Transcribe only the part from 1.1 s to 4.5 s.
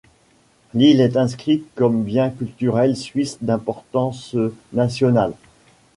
inscrite comme bien culturel suisse d'importance